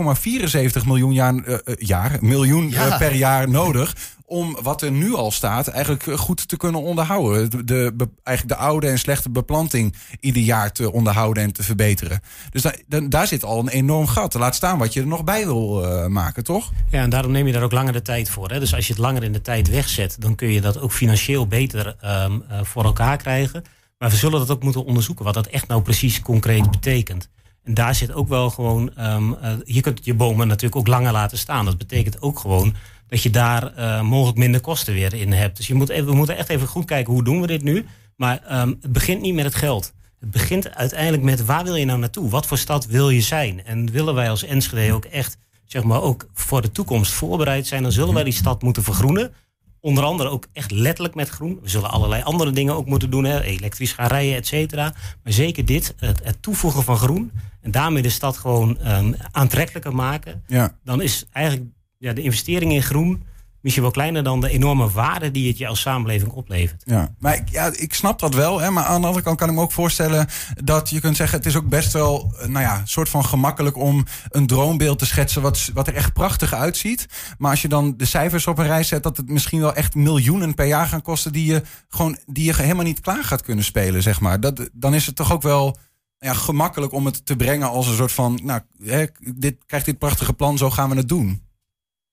is 0.55 0.77
2,74 0.81 0.85
miljoen 0.85 1.13
jaar, 1.13 1.61
jaar, 1.77 2.17
miljoen 2.21 2.69
Ja. 2.69 2.97
per 2.97 3.15
jaar 3.15 3.49
nodig 3.49 3.95
om 4.33 4.57
wat 4.61 4.81
er 4.81 4.91
nu 4.91 5.13
al 5.13 5.31
staat 5.31 5.67
eigenlijk 5.67 6.19
goed 6.19 6.47
te 6.47 6.57
kunnen 6.57 6.81
onderhouden. 6.81 7.65
De, 7.65 7.93
eigenlijk 8.23 8.59
de 8.59 8.65
oude 8.65 8.87
en 8.87 8.99
slechte 8.99 9.29
beplanting 9.29 9.95
ieder 10.19 10.41
jaar 10.41 10.71
te 10.71 10.91
onderhouden 10.91 11.43
en 11.43 11.53
te 11.53 11.63
verbeteren. 11.63 12.21
Dus 12.49 12.61
da, 12.61 12.73
da- 12.87 12.99
daar 12.99 13.27
zit 13.27 13.43
al 13.43 13.59
een 13.59 13.67
enorm 13.69 14.07
gat. 14.07 14.33
Laat 14.33 14.55
staan 14.55 14.77
wat 14.77 14.93
je 14.93 14.99
er 14.99 15.07
nog 15.07 15.23
bij 15.23 15.45
wil 15.45 15.85
eh, 15.85 16.07
maken, 16.07 16.43
toch? 16.43 16.71
Ja, 16.89 17.01
en 17.01 17.09
daarom 17.09 17.31
neem 17.31 17.47
je 17.47 17.53
daar 17.53 17.63
ook 17.63 17.71
langer 17.71 17.93
de 17.93 18.01
tijd 18.01 18.29
voor. 18.29 18.49
Hè? 18.49 18.59
Dus 18.59 18.75
als 18.75 18.87
je 18.87 18.93
het 18.93 19.01
langer 19.01 19.23
in 19.23 19.33
de 19.33 19.41
tijd 19.41 19.69
wegzet, 19.69 20.15
dan 20.19 20.35
kun 20.35 20.51
je 20.51 20.61
dat 20.61 20.79
ook 20.79 20.91
financieel 20.91 21.47
beter 21.47 21.95
ehm, 22.01 22.39
eh, 22.49 22.63
voor 22.63 22.83
elkaar 22.83 23.17
krijgen. 23.17 23.63
Maar 23.97 24.09
we 24.09 24.15
zullen 24.15 24.39
dat 24.39 24.51
ook 24.51 24.63
moeten 24.63 24.85
onderzoeken, 24.85 25.25
wat 25.25 25.33
dat 25.33 25.47
echt 25.47 25.67
nou 25.67 25.81
precies 25.81 26.21
concreet 26.21 26.71
betekent. 26.71 27.29
En 27.63 27.73
daar 27.73 27.95
zit 27.95 28.13
ook 28.13 28.27
wel 28.27 28.49
gewoon, 28.49 28.95
ehm, 28.95 29.33
eh, 29.33 29.51
je 29.63 29.81
kunt 29.81 30.05
je 30.05 30.13
bomen 30.13 30.47
natuurlijk 30.47 30.75
ook 30.75 30.87
langer 30.87 31.11
laten 31.11 31.37
staan. 31.37 31.65
Dat 31.65 31.77
betekent 31.77 32.21
ook 32.21 32.39
gewoon 32.39 32.75
dat 33.13 33.23
je 33.23 33.29
daar 33.29 33.75
eh, 33.75 34.01
mogelijk 34.01 34.37
minder 34.37 34.61
kosten 34.61 34.93
weer 34.93 35.13
in 35.13 35.31
hebt. 35.31 35.57
Dus 35.57 35.67
je 35.67 35.73
moet 35.73 35.89
even, 35.89 36.05
we 36.05 36.15
moeten 36.15 36.37
echt 36.37 36.49
even 36.49 36.67
goed 36.67 36.85
kijken 36.85 37.13
hoe 37.13 37.23
doen 37.23 37.41
we 37.41 37.47
dit 37.47 37.63
nu. 37.63 37.85
Maar 38.15 38.41
ehm, 38.47 38.67
het 38.81 38.91
begint 38.91 39.21
niet 39.21 39.33
met 39.33 39.45
het 39.45 39.55
geld. 39.55 39.93
Het 40.19 40.31
begint 40.31 40.75
uiteindelijk 40.75 41.23
met 41.23 41.45
waar 41.45 41.63
wil 41.63 41.75
je 41.75 41.85
nou 41.85 41.99
naartoe? 41.99 42.29
Wat 42.29 42.45
voor 42.47 42.57
stad 42.57 42.85
wil 42.85 43.09
je 43.09 43.21
zijn? 43.21 43.65
En 43.65 43.91
willen 43.91 44.15
wij 44.15 44.29
als 44.29 44.43
Enschede 44.43 44.93
ook 44.93 45.05
echt, 45.05 45.37
zeg 45.65 45.83
maar, 45.83 46.01
ook 46.01 46.27
voor 46.33 46.61
de 46.61 46.71
toekomst 46.71 47.11
voorbereid 47.11 47.67
zijn, 47.67 47.83
dan 47.83 47.91
zullen 47.91 48.13
wij 48.13 48.23
die 48.23 48.33
stad 48.33 48.61
moeten 48.61 48.83
vergroenen. 48.83 49.33
Onder 49.79 50.03
andere 50.03 50.29
ook 50.29 50.47
echt 50.53 50.71
letterlijk 50.71 51.15
met 51.15 51.29
groen. 51.29 51.59
We 51.61 51.69
zullen 51.69 51.89
allerlei 51.89 52.23
andere 52.23 52.51
dingen 52.51 52.75
ook 52.75 52.85
moeten 52.85 53.09
doen, 53.09 53.23
hè? 53.23 53.41
elektrisch 53.41 53.93
gaan 53.93 54.07
rijden, 54.07 54.35
et 54.35 54.47
cetera. 54.47 54.93
Maar 55.23 55.33
zeker 55.33 55.65
dit, 55.65 55.93
het, 55.97 56.23
het 56.23 56.41
toevoegen 56.41 56.83
van 56.83 56.97
groen 56.97 57.31
en 57.61 57.71
daarmee 57.71 58.01
de 58.01 58.09
stad 58.09 58.37
gewoon 58.37 58.77
um, 58.87 59.15
aantrekkelijker 59.31 59.95
maken. 59.95 60.43
Ja. 60.47 60.75
Dan 60.83 61.01
is 61.01 61.25
eigenlijk 61.31 61.63
ja, 62.03 62.13
de 62.13 62.21
investering 62.21 62.71
in 62.71 62.83
groen 62.83 63.23
misschien 63.63 63.83
wel 63.83 63.91
kleiner 63.91 64.23
dan 64.23 64.41
de 64.41 64.49
enorme 64.49 64.89
waarde 64.89 65.31
die 65.31 65.47
het 65.47 65.57
je 65.57 65.67
als 65.67 65.81
samenleving 65.81 66.31
oplevert. 66.31 66.83
Ja, 66.85 67.15
maar 67.19 67.35
ik, 67.35 67.49
ja, 67.49 67.71
ik 67.75 67.93
snap 67.93 68.19
dat 68.19 68.33
wel. 68.33 68.59
Hè, 68.59 68.69
maar 68.69 68.83
aan 68.83 69.01
de 69.01 69.07
andere 69.07 69.23
kant 69.23 69.37
kan 69.37 69.49
ik 69.49 69.55
me 69.55 69.61
ook 69.61 69.71
voorstellen 69.71 70.27
dat 70.63 70.89
je 70.89 70.99
kunt 70.99 71.15
zeggen: 71.15 71.37
het 71.37 71.47
is 71.47 71.55
ook 71.55 71.69
best 71.69 71.93
wel, 71.93 72.33
nou 72.39 72.59
ja, 72.59 72.81
soort 72.85 73.09
van 73.09 73.25
gemakkelijk 73.25 73.77
om 73.77 74.05
een 74.29 74.47
droombeeld 74.47 74.99
te 74.99 75.05
schetsen 75.05 75.41
wat, 75.41 75.69
wat 75.73 75.87
er 75.87 75.95
echt 75.95 76.13
prachtig 76.13 76.53
uitziet. 76.53 77.07
Maar 77.37 77.51
als 77.51 77.61
je 77.61 77.67
dan 77.67 77.97
de 77.97 78.05
cijfers 78.05 78.47
op 78.47 78.57
een 78.57 78.65
rij 78.65 78.83
zet, 78.83 79.03
dat 79.03 79.17
het 79.17 79.29
misschien 79.29 79.59
wel 79.59 79.75
echt 79.75 79.95
miljoenen 79.95 80.53
per 80.53 80.65
jaar 80.65 80.87
gaan 80.87 81.01
kosten 81.01 81.33
die 81.33 81.45
je 81.45 81.61
gewoon 81.89 82.17
die 82.25 82.45
je 82.45 82.55
helemaal 82.55 82.85
niet 82.85 83.01
klaar 83.01 83.23
gaat 83.23 83.41
kunnen 83.41 83.63
spelen, 83.63 84.01
zeg 84.01 84.19
maar. 84.19 84.39
Dat, 84.39 84.69
dan 84.73 84.93
is 84.93 85.05
het 85.05 85.15
toch 85.15 85.33
ook 85.33 85.41
wel 85.41 85.77
ja, 86.19 86.33
gemakkelijk 86.33 86.93
om 86.93 87.05
het 87.05 87.25
te 87.25 87.35
brengen 87.35 87.69
als 87.69 87.87
een 87.87 87.95
soort 87.95 88.11
van, 88.11 88.39
nou, 88.43 88.61
hè, 88.83 89.05
dit 89.19 89.55
krijgt 89.65 89.85
dit 89.85 89.97
prachtige 89.97 90.33
plan, 90.33 90.57
zo 90.57 90.69
gaan 90.69 90.89
we 90.89 90.95
het 90.95 91.09
doen. 91.09 91.51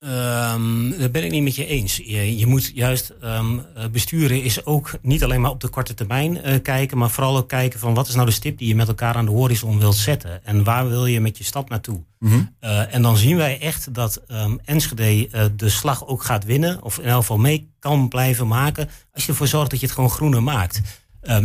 Um, 0.04 0.98
dat 0.98 1.12
ben 1.12 1.24
ik 1.24 1.30
niet 1.30 1.42
met 1.42 1.54
je 1.54 1.66
eens. 1.66 1.96
Je, 1.96 2.36
je 2.38 2.46
moet 2.46 2.70
juist 2.74 3.14
um, 3.24 3.62
besturen 3.92 4.42
is 4.42 4.64
ook 4.64 4.98
niet 5.02 5.24
alleen 5.24 5.40
maar 5.40 5.50
op 5.50 5.60
de 5.60 5.68
korte 5.68 5.94
termijn 5.94 6.36
uh, 6.36 6.54
kijken, 6.62 6.98
maar 6.98 7.10
vooral 7.10 7.36
ook 7.36 7.48
kijken 7.48 7.80
van 7.80 7.94
wat 7.94 8.08
is 8.08 8.14
nou 8.14 8.26
de 8.26 8.32
stip 8.32 8.58
die 8.58 8.68
je 8.68 8.74
met 8.74 8.88
elkaar 8.88 9.14
aan 9.14 9.24
de 9.24 9.30
horizon 9.30 9.78
wilt 9.78 9.94
zetten 9.94 10.44
en 10.44 10.64
waar 10.64 10.88
wil 10.88 11.06
je 11.06 11.20
met 11.20 11.38
je 11.38 11.44
stad 11.44 11.68
naartoe. 11.68 12.04
Mm 12.18 12.30
-hmm. 12.30 12.54
uh, 12.60 12.94
en 12.94 13.02
dan 13.02 13.16
zien 13.16 13.36
wij 13.36 13.60
echt 13.60 13.94
dat 13.94 14.22
um, 14.28 14.58
Enschede 14.64 15.28
uh, 15.28 15.44
de 15.56 15.68
slag 15.68 16.06
ook 16.06 16.22
gaat 16.22 16.44
winnen, 16.44 16.82
of 16.82 16.98
in 16.98 17.08
elk 17.08 17.20
geval 17.20 17.38
mee 17.38 17.70
kan 17.78 18.08
blijven 18.08 18.46
maken, 18.48 18.88
als 19.12 19.24
je 19.24 19.30
ervoor 19.30 19.46
zorgt 19.46 19.70
dat 19.70 19.80
je 19.80 19.86
het 19.86 19.94
gewoon 19.94 20.10
groener 20.10 20.42
maakt. 20.42 20.80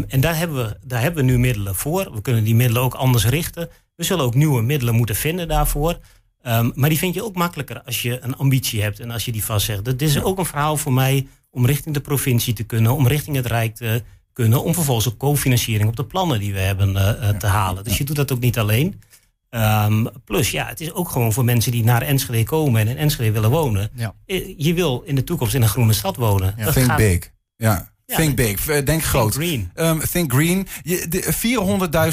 En 0.07 0.19
daar 0.19 0.37
hebben, 0.37 0.65
we, 0.65 0.77
daar 0.87 1.01
hebben 1.01 1.25
we 1.25 1.31
nu 1.31 1.39
middelen 1.39 1.75
voor. 1.75 2.11
We 2.13 2.21
kunnen 2.21 2.43
die 2.43 2.55
middelen 2.55 2.81
ook 2.81 2.93
anders 2.93 3.25
richten. 3.25 3.69
We 3.95 4.03
zullen 4.03 4.25
ook 4.25 4.35
nieuwe 4.35 4.61
middelen 4.61 4.95
moeten 4.95 5.15
vinden 5.15 5.47
daarvoor. 5.47 5.99
Um, 6.47 6.71
maar 6.75 6.89
die 6.89 6.97
vind 6.97 7.13
je 7.13 7.23
ook 7.23 7.35
makkelijker 7.35 7.81
als 7.83 8.01
je 8.01 8.23
een 8.23 8.35
ambitie 8.35 8.81
hebt 8.81 8.99
en 8.99 9.11
als 9.11 9.25
je 9.25 9.31
die 9.31 9.43
vastzegt. 9.43 9.85
Dat 9.85 10.01
is 10.01 10.21
ook 10.21 10.37
een 10.37 10.45
verhaal 10.45 10.77
voor 10.77 10.93
mij 10.93 11.27
om 11.49 11.65
richting 11.65 11.93
de 11.93 12.01
provincie 12.01 12.53
te 12.53 12.63
kunnen, 12.63 12.95
om 12.95 13.07
richting 13.07 13.35
het 13.35 13.45
Rijk 13.45 13.75
te 13.75 14.03
kunnen, 14.33 14.63
om 14.63 14.73
vervolgens 14.73 15.07
ook 15.07 15.17
cofinanciering 15.17 15.89
op 15.89 15.95
de 15.95 16.05
plannen 16.05 16.39
die 16.39 16.53
we 16.53 16.59
hebben 16.59 16.89
uh, 16.89 17.01
uh, 17.01 17.29
te 17.29 17.47
halen. 17.47 17.83
Dus 17.83 17.97
je 17.97 18.03
doet 18.03 18.15
dat 18.15 18.31
ook 18.31 18.39
niet 18.39 18.57
alleen. 18.57 19.01
Um, 19.49 20.07
plus, 20.25 20.51
ja, 20.51 20.67
het 20.67 20.81
is 20.81 20.91
ook 20.91 21.09
gewoon 21.09 21.33
voor 21.33 21.45
mensen 21.45 21.71
die 21.71 21.83
naar 21.83 22.01
Enschede 22.01 22.43
komen 22.43 22.81
en 22.81 22.87
in 22.87 22.97
Enschede 22.97 23.31
willen 23.31 23.49
wonen. 23.49 23.89
Ja. 23.93 24.15
Je 24.57 24.73
wil 24.73 25.01
in 25.05 25.15
de 25.15 25.23
toekomst 25.23 25.53
in 25.53 25.61
een 25.61 25.67
groene 25.67 25.93
stad 25.93 26.15
wonen. 26.15 26.53
Ja. 26.57 26.71
Think 26.71 26.85
gaat... 26.85 26.97
big. 26.97 27.31
Ja. 27.55 27.93
Ja, 28.05 28.15
think 28.15 28.35
big, 28.35 28.83
denk 28.83 29.03
groot. 29.03 29.31
Think 29.31 29.69
green. 29.73 29.87
Um, 29.87 29.99
think 29.99 30.33
green. 30.33 30.67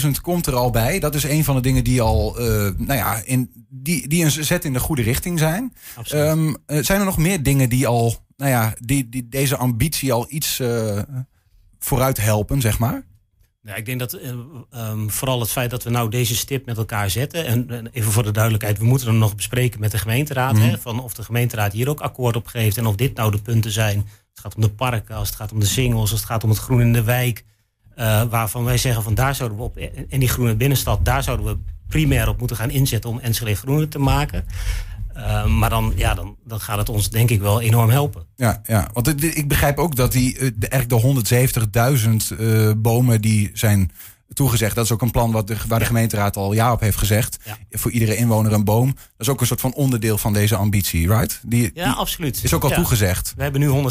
400.000 0.02 0.20
komt 0.22 0.46
er 0.46 0.54
al 0.54 0.70
bij. 0.70 0.98
Dat 0.98 1.14
is 1.14 1.22
een 1.22 1.44
van 1.44 1.54
de 1.54 1.60
dingen 1.60 1.84
die 1.84 2.00
al, 2.00 2.40
uh, 2.40 2.46
nou 2.76 2.94
ja, 2.94 3.22
in, 3.24 3.66
die, 3.68 4.08
die 4.08 4.24
een 4.24 4.30
zet 4.30 4.64
in 4.64 4.72
de 4.72 4.80
goede 4.80 5.02
richting 5.02 5.38
zijn. 5.38 5.74
Um, 6.14 6.46
uh, 6.46 6.54
zijn 6.82 6.98
er 6.98 7.04
nog 7.04 7.18
meer 7.18 7.42
dingen 7.42 7.68
die 7.68 7.86
al, 7.86 8.16
nou 8.36 8.50
ja, 8.50 8.74
die, 8.78 9.08
die 9.08 9.28
deze 9.28 9.56
ambitie 9.56 10.12
al 10.12 10.26
iets 10.28 10.60
uh, 10.60 10.98
vooruit 11.78 12.20
helpen, 12.20 12.60
zeg 12.60 12.78
maar? 12.78 13.04
Ja, 13.64 13.74
ik 13.74 13.86
denk 13.86 13.98
dat 13.98 14.18
um, 14.74 15.10
vooral 15.10 15.40
het 15.40 15.50
feit 15.50 15.70
dat 15.70 15.82
we 15.82 15.90
nou 15.90 16.10
deze 16.10 16.36
stip 16.36 16.66
met 16.66 16.76
elkaar 16.76 17.10
zetten. 17.10 17.46
En, 17.46 17.70
en 17.70 17.88
even 17.92 18.12
voor 18.12 18.22
de 18.22 18.30
duidelijkheid, 18.30 18.78
we 18.78 18.84
moeten 18.84 19.06
hem 19.06 19.18
nog 19.18 19.34
bespreken 19.34 19.80
met 19.80 19.90
de 19.90 19.98
gemeenteraad. 19.98 20.52
Mhm. 20.52 20.62
Mm. 20.62 20.68
Hè, 20.68 20.78
van 20.78 21.00
of 21.00 21.14
de 21.14 21.22
gemeenteraad 21.22 21.72
hier 21.72 21.88
ook 21.88 22.00
akkoord 22.00 22.36
op 22.36 22.46
geeft. 22.46 22.76
En 22.76 22.86
of 22.86 22.94
dit 22.94 23.16
nou 23.16 23.30
de 23.30 23.42
punten 23.42 23.70
zijn. 23.70 24.06
Het 24.32 24.40
gaat 24.40 24.54
om 24.54 24.62
de 24.62 24.70
parken, 24.70 25.16
als 25.16 25.28
het 25.28 25.36
gaat 25.36 25.52
om 25.52 25.60
de 25.60 25.66
singles, 25.66 26.00
als 26.00 26.10
het 26.10 26.24
gaat 26.24 26.44
om 26.44 26.50
het 26.50 26.58
groen 26.58 26.80
in 26.80 26.92
de 26.92 27.02
wijk. 27.02 27.44
Uh, 27.96 28.22
waarvan 28.22 28.64
wij 28.64 28.78
zeggen 28.78 29.02
van 29.02 29.14
daar 29.14 29.34
zouden 29.34 29.58
we 29.58 29.64
op, 29.64 29.78
in 30.08 30.20
die 30.20 30.28
groene 30.28 30.56
binnenstad, 30.56 31.04
daar 31.04 31.22
zouden 31.22 31.46
we 31.46 31.58
primair 31.88 32.28
op 32.28 32.38
moeten 32.38 32.56
gaan 32.56 32.70
inzetten 32.70 33.10
om 33.10 33.18
Enschede 33.18 33.54
groener 33.54 33.88
te 33.88 33.98
maken. 33.98 34.44
Uh, 35.16 35.46
maar 35.46 35.70
dan, 35.70 35.92
ja, 35.96 36.14
dan, 36.14 36.36
dan 36.44 36.60
gaat 36.60 36.78
het 36.78 36.88
ons 36.88 37.10
denk 37.10 37.30
ik 37.30 37.40
wel 37.40 37.60
enorm 37.60 37.90
helpen. 37.90 38.26
Ja, 38.36 38.60
ja. 38.64 38.88
want 38.92 39.22
ik 39.36 39.48
begrijp 39.48 39.78
ook 39.78 39.96
dat 39.96 40.12
die, 40.12 40.58
de, 40.58 40.68
eigenlijk 40.68 41.24
de 41.24 42.32
170.000 42.34 42.40
uh, 42.40 42.72
bomen 42.76 43.20
die 43.20 43.50
zijn 43.52 43.90
toegezegd. 44.34 44.74
Dat 44.74 44.84
is 44.84 44.92
ook 44.92 45.02
een 45.02 45.10
plan 45.10 45.32
wat 45.32 45.46
de, 45.46 45.56
waar 45.68 45.78
de 45.78 45.84
gemeenteraad 45.84 46.36
al 46.36 46.52
ja 46.52 46.72
op 46.72 46.80
heeft 46.80 46.98
gezegd. 46.98 47.38
Ja. 47.44 47.56
Voor 47.70 47.90
iedere 47.90 48.16
inwoner 48.16 48.52
een 48.52 48.64
boom. 48.64 48.86
Dat 48.86 48.96
is 49.18 49.28
ook 49.28 49.40
een 49.40 49.46
soort 49.46 49.60
van 49.60 49.74
onderdeel 49.74 50.18
van 50.18 50.32
deze 50.32 50.56
ambitie, 50.56 51.08
right? 51.08 51.40
Die, 51.44 51.70
Ja, 51.74 51.84
die 51.84 51.94
absoluut. 51.94 52.44
is 52.44 52.54
ook 52.54 52.62
al 52.62 52.68
ja. 52.68 52.76
toegezegd. 52.76 53.32
We 53.36 53.42
hebben 53.42 53.60
nu 53.60 53.90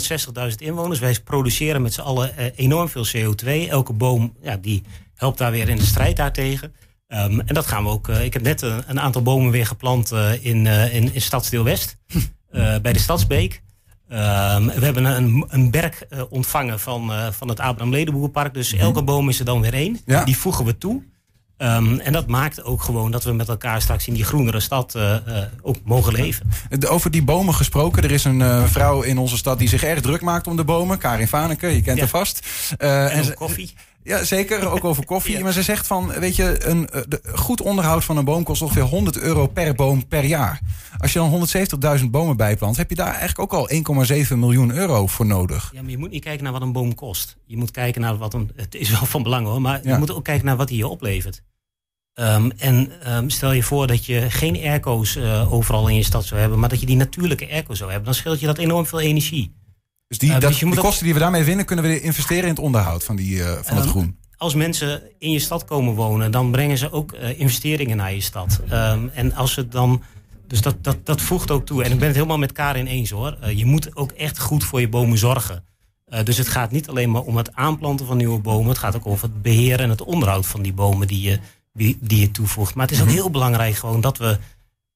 160.000 0.49 0.55
inwoners. 0.57 0.99
Wij 0.99 1.17
produceren 1.23 1.81
met 1.81 1.93
z'n 1.93 2.01
allen 2.01 2.37
eh, 2.37 2.45
enorm 2.55 2.89
veel 2.89 3.05
CO2. 3.07 3.69
Elke 3.69 3.93
boom 3.93 4.35
ja, 4.41 4.57
die 4.57 4.83
helpt 5.15 5.37
daar 5.37 5.51
weer 5.51 5.69
in 5.69 5.77
de 5.77 5.85
strijd 5.85 6.17
daartegen. 6.17 6.73
Um, 7.07 7.39
en 7.39 7.53
dat 7.53 7.65
gaan 7.65 7.83
we 7.83 7.89
ook. 7.89 8.07
Uh, 8.07 8.23
ik 8.23 8.33
heb 8.33 8.41
net 8.41 8.61
een, 8.61 8.83
een, 8.87 8.99
aantal 8.99 9.21
bomen 9.21 9.51
weer 9.51 9.65
geplant 9.65 10.11
uh, 10.11 10.45
in, 10.45 10.65
uh, 10.65 10.95
in, 10.95 11.13
in 11.13 11.21
Stadsdeel 11.21 11.63
West. 11.63 11.97
bij 12.81 12.93
de 12.93 12.99
Stadsbeek. 12.99 13.61
Um, 14.11 14.17
we 14.67 14.85
hebben 14.85 15.05
een, 15.05 15.45
een 15.47 15.71
berg 15.71 16.03
ontvangen 16.29 16.79
van, 16.79 17.11
van 17.33 17.47
het 17.49 17.59
Abraham 17.59 17.91
Ledenboerpark. 17.93 18.53
Dus 18.53 18.73
Mhm. 18.73 18.81
elke 18.81 19.03
boom 19.03 19.29
is 19.29 19.39
er 19.39 19.45
dan 19.45 19.61
weer 19.61 19.73
één. 19.73 19.99
Ja. 20.05 20.23
Die 20.23 20.37
voegen 20.37 20.65
we 20.65 20.77
toe. 20.77 21.03
Um, 21.57 21.99
en 21.99 22.11
dat 22.13 22.27
maakt 22.27 22.63
ook 22.63 22.81
gewoon 22.81 23.11
dat 23.11 23.23
we 23.23 23.31
met 23.33 23.47
elkaar 23.49 23.81
straks 23.81 24.07
in 24.07 24.13
die 24.13 24.23
groenere 24.23 24.59
stad 24.59 24.95
uh, 24.95 25.03
uh, 25.27 25.37
ook 25.61 25.75
mogen 25.83 26.13
leven. 26.13 26.49
Over 26.87 27.11
die 27.11 27.23
bomen 27.23 27.53
gesproken. 27.53 28.03
Er 28.03 28.11
is 28.11 28.23
een 28.23 28.67
vrouw 28.67 29.01
in 29.01 29.17
onze 29.17 29.37
stad 29.37 29.59
die 29.59 29.69
zich 29.69 29.83
erg 29.83 30.01
druk 30.01 30.21
maakt 30.21 30.47
om 30.47 30.55
de 30.55 30.63
bomen. 30.63 30.97
Karin 30.97 31.27
Vaneke, 31.27 31.67
je 31.67 31.81
kent 31.81 31.95
Ja. 31.97 32.01
haar 32.03 32.11
vast. 32.11 32.47
En, 32.77 33.09
en 33.09 33.33
koffie. 33.33 33.73
Ja, 34.03 34.23
zeker. 34.23 34.71
Ook 34.71 34.83
over 34.83 35.05
koffie. 35.05 35.39
Maar 35.43 35.53
ze 35.53 35.63
zegt 35.63 35.87
van, 35.87 36.07
weet 36.07 36.35
je, 36.35 36.65
een 36.65 36.89
eh, 36.89 37.01
de, 37.07 37.21
goed 37.35 37.61
onderhoud 37.61 38.03
van 38.03 38.17
een 38.17 38.25
boom 38.25 38.43
kost 38.43 38.61
ongeveer 38.61 38.83
100 38.83 39.17
euro 39.17 39.47
per 39.47 39.75
boom 39.75 40.07
per 40.07 40.25
jaar. 40.25 40.59
Als 40.97 41.13
je 41.13 41.19
dan 41.19 41.99
170.000 41.99 42.05
bomen 42.09 42.37
bijplant, 42.37 42.77
heb 42.77 42.89
je 42.89 42.95
daar 42.95 43.15
eigenlijk 43.15 43.39
ook 43.39 43.53
al 43.53 43.69
1,7 44.07 44.37
miljoen 44.37 44.71
euro 44.71 45.07
voor 45.07 45.25
nodig. 45.25 45.71
Ja, 45.73 45.81
maar 45.81 45.91
je 45.91 45.97
moet 45.97 46.11
niet 46.11 46.23
kijken 46.23 46.43
naar 46.43 46.53
wat 46.53 46.61
een 46.61 46.71
boom 46.71 46.95
kost. 46.95 47.37
Je 47.45 47.57
moet 47.57 47.71
kijken 47.71 48.01
naar 48.01 48.17
wat 48.17 48.33
een. 48.33 48.51
Het 48.55 48.75
is 48.75 48.89
wel 48.89 49.05
van 49.05 49.23
belang 49.23 49.47
hoor, 49.47 49.61
maar 49.61 49.87
je 49.87 49.97
moet 49.97 50.13
ook 50.13 50.23
kijken 50.23 50.45
naar 50.45 50.57
wat 50.57 50.69
hij 50.69 50.77
je 50.77 50.87
oplevert. 50.87 51.43
Um, 52.13 52.51
en 52.51 52.91
um, 53.07 53.29
stel 53.29 53.51
je 53.51 53.63
voor 53.63 53.87
dat 53.87 54.05
je 54.05 54.29
geen 54.29 54.55
airco's 54.55 55.15
uh, 55.15 55.53
overal 55.53 55.87
in 55.87 55.95
je 55.95 56.03
stad 56.03 56.25
zou 56.25 56.39
hebben, 56.39 56.59
maar 56.59 56.69
dat 56.69 56.79
je 56.79 56.85
die 56.85 56.95
natuurlijke 56.95 57.49
airco 57.49 57.73
zou 57.73 57.89
hebben, 57.89 58.05
dan 58.05 58.15
scheelt 58.15 58.39
je 58.39 58.45
dat 58.45 58.57
enorm 58.57 58.85
veel 58.85 58.99
energie. 58.99 59.53
Dus 60.11 60.19
die, 60.19 60.31
dat, 60.31 60.41
dus 60.41 60.59
die 60.59 60.75
kosten 60.75 61.03
die 61.05 61.13
we 61.13 61.19
daarmee 61.19 61.43
winnen, 61.43 61.65
kunnen 61.65 61.85
we 61.85 62.01
investeren 62.01 62.43
in 62.43 62.49
het 62.49 62.59
onderhoud 62.59 63.03
van, 63.03 63.15
die, 63.15 63.35
uh, 63.35 63.51
van 63.61 63.77
het 63.77 63.85
groen. 63.85 64.17
Als 64.37 64.55
mensen 64.55 65.01
in 65.17 65.31
je 65.31 65.39
stad 65.39 65.65
komen 65.65 65.93
wonen, 65.93 66.31
dan 66.31 66.51
brengen 66.51 66.77
ze 66.77 66.91
ook 66.91 67.11
investeringen 67.13 67.97
naar 67.97 68.13
je 68.13 68.21
stad. 68.21 68.61
Um, 68.71 69.09
en 69.13 69.33
als 69.33 69.55
het 69.55 69.71
dan. 69.71 70.03
Dus 70.47 70.61
dat, 70.61 70.83
dat, 70.83 71.05
dat 71.05 71.21
voegt 71.21 71.51
ook 71.51 71.65
toe. 71.65 71.83
En 71.83 71.91
ik 71.91 71.97
ben 71.97 72.07
het 72.07 72.15
helemaal 72.15 72.37
met 72.37 72.51
Karin 72.51 72.85
eens 72.85 73.09
hoor. 73.09 73.37
je 73.55 73.65
moet 73.65 73.95
ook 73.95 74.11
echt 74.11 74.39
goed 74.39 74.63
voor 74.63 74.79
je 74.79 74.89
bomen 74.89 75.17
zorgen. 75.17 75.63
dus 76.23 76.37
het 76.37 76.47
gaat 76.47 76.71
niet 76.71 76.89
alleen 76.89 77.11
maar 77.11 77.21
om 77.21 77.37
het 77.37 77.55
aanplanten 77.55 78.05
van 78.05 78.17
nieuwe 78.17 78.39
bomen. 78.39 78.69
Het 78.69 78.77
gaat 78.77 78.95
ook 78.95 79.07
over 79.07 79.27
het 79.27 79.41
beheren 79.41 79.79
en 79.79 79.89
het 79.89 80.03
onderhoud 80.03 80.45
van 80.45 80.61
die 80.61 80.73
bomen 80.73 81.07
die 81.07 81.21
je 81.21 81.39
die, 81.73 81.97
die 82.01 82.19
je 82.19 82.31
toevoegt. 82.31 82.75
Maar 82.75 82.85
het 82.85 82.95
is 82.95 83.01
ook 83.01 83.07
mhm. 83.07 83.15
heel 83.15 83.29
belangrijk 83.29 83.75
gewoon 83.75 84.01
dat 84.01 84.17
we 84.17 84.37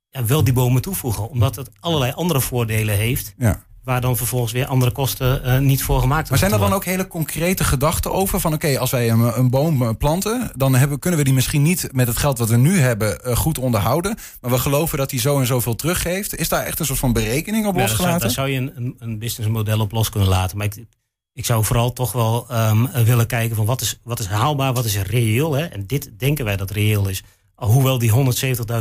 ja, 0.10 0.26
wel 0.26 0.44
die 0.44 0.54
bomen 0.54 0.82
toevoegen. 0.82 1.30
Omdat 1.30 1.56
het 1.56 1.70
allerlei 1.80 2.12
andere 2.12 2.42
voordelen 2.42 2.96
heeft. 2.96 3.34
Ja. 3.38 3.64
Waar 3.86 4.02
dan 4.02 4.18
vervolgens 4.18 4.52
weer 4.52 4.66
andere 4.66 4.92
kosten 4.92 5.42
uh, 5.46 5.58
niet 5.58 5.84
voor 5.84 6.00
gemaakt 6.00 6.30
worden. 6.30 6.30
Maar 6.30 6.50
zijn 6.50 6.52
er 6.52 6.68
dan 6.68 6.78
ook 6.78 6.86
hele 6.86 7.08
concrete 7.08 7.64
gedachten 7.64 8.12
over? 8.12 8.40
Van 8.40 8.54
oké, 8.54 8.80
als 8.80 8.92
wij 8.92 9.10
een, 9.10 9.38
een, 9.40 9.50
boom 9.50 9.98
planten, 9.98 10.52
dan 10.56 10.76
hebben, 10.76 11.00
kunnen 11.00 11.20
we 11.20 11.26
die 11.26 11.34
misschien 11.34 11.62
niet 11.62 11.90
met 11.92 12.08
het 12.08 12.18
geld 12.18 12.38
wat 12.38 12.50
we 12.50 12.58
nu 12.58 12.80
hebben 12.80 13.20
uh, 13.26 13.36
goed 13.36 13.58
onderhouden. 13.58 14.18
Maar 14.42 14.52
we 14.52 14.58
geloven 14.58 14.98
dat 14.98 15.10
die 15.10 15.20
zo 15.20 15.40
en 15.40 15.46
zoveel 15.46 15.76
teruggeeft. 15.76 16.36
Is 16.36 16.50
daar 16.50 16.64
echt 16.64 16.80
een 16.80 16.86
soort 16.86 17.00
van 17.00 17.14
berekening 17.14 17.66
op 17.66 17.76
ja, 17.76 17.82
losgelaten? 17.82 18.20
Daar 18.20 18.32
zou, 18.32 18.48
daar 18.52 18.62
zou 18.62 18.78
je 18.78 18.82
een, 18.86 18.96
een 19.00 19.20
businessmodel 19.20 19.80
op 19.80 19.92
los 19.92 20.10
kunnen 20.10 20.30
laten. 20.30 20.58
Maar 20.58 20.66
ik, 20.66 20.86
ik 21.34 21.46
zou 21.46 21.64
vooral 21.64 21.94
toch 21.94 22.12
wel 22.12 22.48
um, 22.52 22.90
willen 22.92 23.28
kijken 23.28 23.56
van 23.56 23.66
wat 23.66 23.82
is, 23.82 24.00
wat 24.04 24.20
is 24.20 24.28
haalbaar, 24.28 24.74
wat 24.74 24.86
is 24.86 25.02
reëel. 25.02 25.54
Hè? 25.54 25.66
En 25.66 25.84
dit 25.88 26.12
denken 26.18 26.46
wij 26.46 26.58
dat 26.58 26.72
reëel 26.72 27.08
is. 27.10 27.24
Hoewel 27.56 27.98
die 27.98 28.12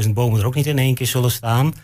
170.000 0.05 0.11
bomen 0.11 0.41
er 0.41 0.47
ook 0.47 0.55
niet 0.55 0.67
in 0.67 0.79
één 0.79 0.95
keer 0.95 1.07
zullen 1.07 1.31
staan. 1.31 1.75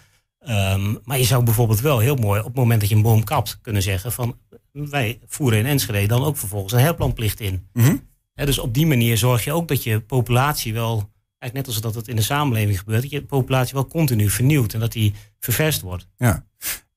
Um, 0.48 0.98
maar 1.04 1.18
je 1.18 1.24
zou 1.24 1.44
bijvoorbeeld 1.44 1.80
wel 1.80 1.98
heel 1.98 2.16
mooi 2.16 2.40
op 2.40 2.46
het 2.46 2.54
moment 2.54 2.80
dat 2.80 2.88
je 2.88 2.94
een 2.94 3.02
boom 3.02 3.24
kapt 3.24 3.58
kunnen 3.60 3.82
zeggen 3.82 4.12
van 4.12 4.38
wij 4.72 5.18
voeren 5.26 5.58
in 5.58 5.66
Enschede 5.66 6.06
dan 6.06 6.24
ook 6.24 6.36
vervolgens 6.36 6.72
een 6.72 6.80
herplanplicht 6.80 7.40
in. 7.40 7.68
Mm 7.72 7.84
-hmm. 7.84 8.02
dus 8.34 8.58
op 8.58 8.74
die 8.74 8.86
manier 8.86 9.18
zorg 9.18 9.44
je 9.44 9.52
ook 9.52 9.68
dat 9.68 9.82
je 9.82 10.00
populatie 10.00 10.72
wel, 10.72 11.10
eigenlijk 11.38 11.54
net 11.54 11.66
als 11.66 11.80
dat 11.80 11.94
het 11.94 12.08
in 12.08 12.16
de 12.16 12.22
samenleving 12.22 12.78
gebeurt, 12.78 13.02
dat 13.02 13.10
je 13.10 13.24
populatie 13.24 13.74
wel 13.74 13.86
continu 13.86 14.30
vernieuwt 14.30 14.74
en 14.74 14.80
dat 14.80 14.92
die 14.92 15.14
ververst 15.38 15.80
wordt. 15.80 16.06
Ja. 16.16 16.46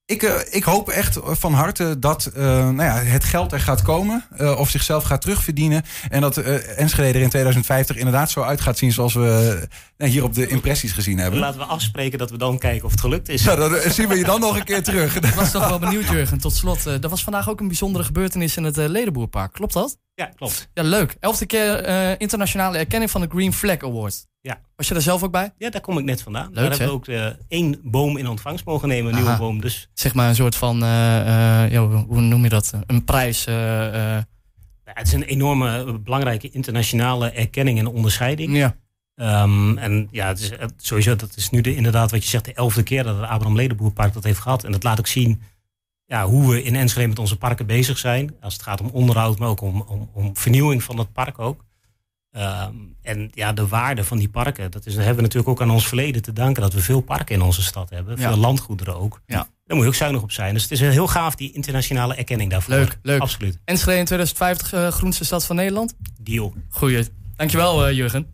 Ik, 0.06 0.24
uh, 0.24 0.34
ik 0.50 0.64
hoop 0.64 0.90
echt 0.90 1.20
van 1.22 1.54
harte 1.54 2.00
dat 2.00 2.32
uh, 2.38 2.44
nou 2.46 2.84
ja, 2.84 2.96
het 2.96 3.24
geld 3.24 3.52
er 3.52 3.60
gaat 3.60 3.82
komen. 3.82 4.26
Uh, 4.38 4.60
of 4.60 4.70
zichzelf 4.70 5.04
gaat 5.04 5.22
terugverdienen. 5.22 5.84
En 6.10 6.22
dat 6.22 6.38
Enschede 6.38 7.18
er 7.18 7.24
in 7.24 7.30
2050 7.30 7.96
inderdaad 7.96 8.32
zo 8.32 8.42
uit 8.42 8.62
gaat 8.62 8.78
zien 8.78 8.92
zoals 8.92 9.14
we 9.14 9.68
hier 9.98 10.24
op 10.24 10.34
de 10.34 10.48
impressies 10.48 10.92
gezien 10.92 11.18
hebben. 11.18 11.40
Laten 11.40 11.60
we 11.60 11.66
afspreken 11.66 12.20
dat 12.20 12.32
we 12.32 12.38
dan 12.38 12.58
kijken 12.58 12.86
of 12.86 12.92
het 12.92 13.00
gelukt 13.00 13.30
is. 13.30 13.44
Ja, 13.44 13.56
dan 13.56 13.76
zien 13.92 14.08
we 14.08 14.16
je 14.16 14.24
dan 14.24 14.40
nog 14.40 14.58
een 14.58 14.64
keer 14.64 14.84
terug. 14.84 15.16
Ik 15.16 15.26
was 15.26 15.52
toch 15.52 15.68
wel 15.68 15.80
benieuwd, 15.80 16.10
Jurgen. 16.10 16.38
Tot 16.38 16.54
slot, 16.54 16.86
er 16.86 17.10
was 17.10 17.24
vandaag 17.24 17.50
ook 17.50 17.60
een 17.60 17.68
bijzondere 17.68 18.04
gebeurtenis 18.04 18.58
in 18.58 18.64
het 18.64 18.76
Ledenboerpark. 18.76 19.54
Klopt 19.54 19.74
dat? 19.74 19.98
Ja, 20.16 20.26
klopt. 20.26 20.70
Ja, 20.74 20.84
leuk. 20.84 21.16
Elfde 21.20 21.46
keer 21.46 22.20
internationale 22.20 22.78
erkenning 22.78 23.12
van 23.12 23.22
de 23.22 23.28
Green 23.28 23.54
Flag 23.54 23.84
Award. 23.84 24.26
Ja. 24.42 24.62
Was 24.76 24.88
je 24.88 24.94
daar 24.94 25.04
zelf 25.04 25.24
ook 25.24 25.32
bij? 25.32 25.54
Ja, 25.58 25.70
daar 25.70 25.82
kom 25.82 25.98
ik 25.98 26.04
net 26.04 26.22
vandaan. 26.22 26.46
Leuk, 26.46 26.56
daar 26.56 26.70
hebben 26.70 26.88
we 26.88 26.94
ook 26.94 27.08
uh, 27.08 27.26
één 27.48 27.80
boom 27.84 28.18
in 28.18 28.28
ontvangst 28.28 28.66
mogen 28.66 28.88
nemen, 28.88 29.12
een 29.12 29.18
Aha. 29.18 29.24
nieuwe 29.24 29.40
boom. 29.40 29.62
Dus. 29.62 29.90
Zeg 29.94 30.14
maar 30.14 30.30
een 30.30 30.36
soort 30.36 30.56
van, 30.56 30.84
uh, 30.84 31.72
ja, 31.72 31.88
hoe 31.88 32.22
noem 32.22 32.44
je 32.44 32.50
dat? 32.50 32.74
Een 32.88 33.04
prijs. 33.04 33.44
Ja, 33.44 34.26
het 34.84 35.08
is 35.08 35.14
een 35.14 35.24
enorme, 35.24 36.00
belangrijke 36.00 36.50
internationale 36.50 37.30
erkenning 37.30 37.80
en 37.80 37.88
onderscheiding. 37.88 38.58
Ja. 38.58 38.76
Um, 39.16 39.78
en 39.78 40.08
ja, 40.12 40.28
het 40.28 40.40
is, 40.40 40.52
sowieso, 40.78 41.16
dat 41.16 41.36
is 41.36 41.50
nu 41.50 41.62
de, 41.62 41.76
inderdaad 41.76 42.12
wat 42.12 42.24
je 42.24 42.30
zegt, 42.30 42.46
de 42.46 42.54
elfde 42.54 42.84
keer 42.84 43.04
dat 43.04 43.16
het 43.16 43.26
Abraham 43.26 43.56
Ledenboerpark 43.56 44.14
dat 44.14 44.24
heeft 44.24 44.40
gehad. 44.40 44.64
En 44.64 44.72
dat 44.72 44.84
laat 44.84 45.00
ook 45.00 45.08
zien 45.08 45.42
ja, 46.14 46.26
hoe 46.26 46.52
we 46.52 46.64
in 46.64 46.76
Enschede 46.76 47.08
met 47.08 47.20
onze 47.20 47.38
parken 47.38 47.66
bezig 47.66 47.98
zijn. 47.98 48.36
Als 48.42 48.54
het 48.54 48.64
gaat 48.64 48.82
om 48.82 48.90
onderhoud, 48.92 49.40
maar 49.40 49.50
ook 49.50 49.62
om, 49.62 49.82
om, 49.88 50.10
om 50.14 50.38
vernieuwing 50.38 50.84
van 50.84 50.98
het 50.98 51.14
park 51.14 51.40
ook. 51.40 51.66
Um, 52.38 52.96
en 53.02 53.32
ja, 53.34 53.54
de 53.54 53.68
waarde 53.68 54.04
van 54.04 54.18
die 54.18 54.30
parken, 54.30 54.72
dat, 54.72 54.86
is, 54.86 54.94
dat 54.94 55.04
hebben 55.04 55.16
we 55.16 55.22
natuurlijk 55.22 55.50
ook 55.50 55.62
aan 55.62 55.74
ons 55.74 55.88
verleden 55.88 56.22
te 56.22 56.34
danken. 56.34 56.62
Dat 56.62 56.74
we 56.74 56.82
veel 56.82 57.02
parken 57.02 57.36
in 57.36 57.42
onze 57.42 57.62
stad 57.62 57.90
hebben. 57.90 58.18
Veel 58.18 58.38
landgoederen 58.38 58.96
ook. 58.96 59.22
Ja. 59.26 59.48
Daar 59.66 59.76
moet 59.78 59.82
je 59.82 59.88
ook 59.88 59.96
zuinig 59.96 60.22
op 60.22 60.32
zijn. 60.32 60.54
Dus 60.54 60.64
het 60.64 60.72
is 60.72 60.80
heel 60.80 61.08
gaaf, 61.08 61.36
die 61.36 61.54
internationale 61.54 62.16
erkenning 62.16 62.52
daarvoor. 62.52 62.74
Leuk, 62.74 62.98
leuk. 63.02 63.22
Absoluut. 63.22 63.60
Enschede 63.66 63.98
in 63.98 64.06
2050 64.06 64.74
uh, 64.74 64.88
groenste 64.88 65.26
stad 65.26 65.46
van 65.46 65.56
Nederland? 65.56 65.96
Deal. 66.22 66.54
Goeie. 66.70 67.08
Dankjewel, 67.36 67.88
uh, 67.90 67.96
Jurgen. 67.96 68.28